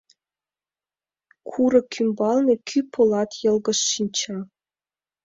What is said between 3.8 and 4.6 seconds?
шинча.